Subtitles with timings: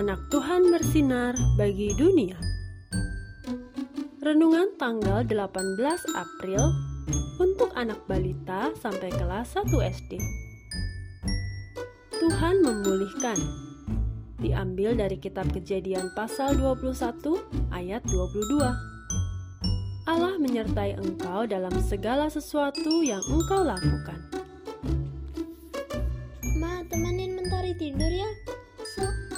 [0.00, 2.40] Anak Tuhan bersinar bagi dunia.
[4.24, 5.76] Renungan tanggal 18
[6.16, 6.72] April
[7.36, 10.16] untuk anak balita sampai kelas 1 SD.
[12.16, 13.36] Tuhan memulihkan.
[14.40, 18.56] Diambil dari kitab Kejadian pasal 21 ayat 22.
[20.08, 24.16] Allah menyertai engkau dalam segala sesuatu yang engkau lakukan.
[26.56, 28.32] Ma, temenin Mentari tidur ya.
[28.96, 29.29] So, soalnya kan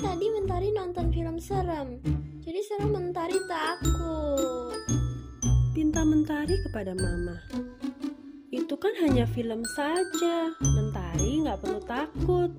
[0.00, 2.00] tadi Mentari nonton film serem.
[2.40, 4.80] Jadi serem Mentari takut.
[5.76, 7.36] Pinta Mentari kepada Mama.
[8.48, 10.56] Itu kan hanya film saja.
[10.56, 12.50] Mentari nggak perlu takut.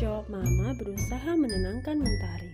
[0.00, 2.50] Jawab Mama berusaha menenangkan Mentari.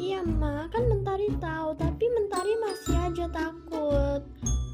[0.00, 4.24] Iya, Ma, kan Mentari tahu, tapi Mentari masih aja takut.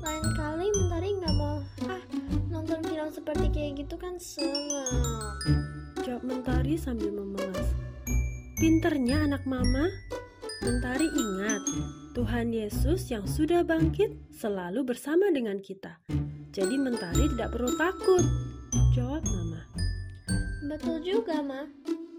[0.06, 1.58] Lain kali Mentari nggak mau
[1.90, 2.02] ah
[2.48, 5.77] nonton film seperti kayak gitu kan serem.
[6.08, 7.68] Jawab Mentari sambil memelas.
[8.56, 9.92] Pinternya anak Mama.
[10.64, 11.60] Mentari ingat,
[12.16, 16.00] Tuhan Yesus yang sudah bangkit selalu bersama dengan kita.
[16.48, 18.24] Jadi Mentari tidak perlu takut.
[18.96, 19.68] Jawab Mama.
[20.72, 21.68] Betul juga, Ma.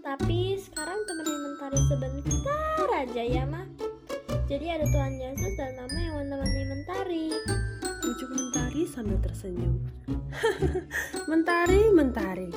[0.06, 3.66] Tapi sekarang temenin Mentari sebentar aja ya, Ma.
[4.46, 7.26] Jadi ada Tuhan Yesus dan Mama yang menemani Mentari.
[8.06, 9.82] Ujuk Mentari sambil tersenyum.
[11.30, 12.54] mentari, Mentari.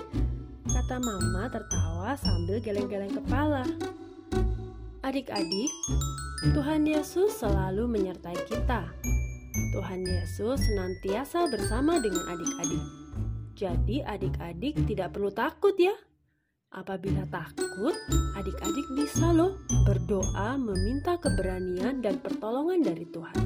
[0.74, 3.62] Kata Mama tertawa sambil geleng-geleng kepala.
[5.06, 5.70] Adik-adik,
[6.50, 8.90] Tuhan Yesus selalu menyertai kita.
[9.78, 12.84] Tuhan Yesus senantiasa bersama dengan adik-adik.
[13.54, 15.94] Jadi adik-adik tidak perlu takut ya.
[16.74, 17.94] Apabila takut,
[18.34, 19.54] adik-adik bisa loh
[19.86, 23.38] berdoa meminta keberanian dan pertolongan dari Tuhan.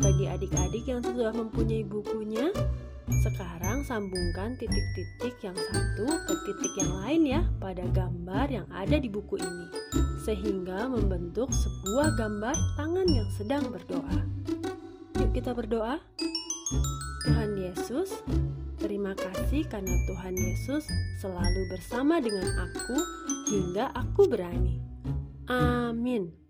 [0.00, 2.48] Bagi adik-adik yang sudah mempunyai bukunya,
[3.24, 9.08] sekarang sambungkan titik-titik yang satu ke titik yang lain ya pada gambar yang ada di
[9.12, 9.66] buku ini,
[10.24, 14.18] sehingga membentuk sebuah gambar tangan yang sedang berdoa.
[15.20, 16.00] Yuk kita berdoa.
[17.24, 18.20] Tuhan Yesus,
[18.76, 20.84] terima kasih karena Tuhan Yesus
[21.20, 22.96] selalu bersama dengan aku
[23.48, 24.80] hingga aku berani.
[25.48, 26.43] Amin.